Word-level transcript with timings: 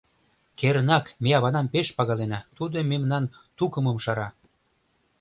Кернак, 0.59 1.05
ме 1.23 1.31
аванам 1.37 1.67
пеш 1.73 1.87
пагалена: 1.97 2.39
тудо 2.57 2.77
мемнан 2.91 3.23
тукымым 3.57 3.97
шара. 4.03 4.27